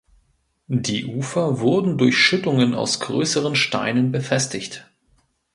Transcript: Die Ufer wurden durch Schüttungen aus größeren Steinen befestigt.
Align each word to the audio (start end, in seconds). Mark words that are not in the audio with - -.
Die 0.65 1.05
Ufer 1.05 1.59
wurden 1.59 1.99
durch 1.99 2.17
Schüttungen 2.17 2.73
aus 2.73 3.01
größeren 3.01 3.55
Steinen 3.55 4.11
befestigt. 4.11 4.89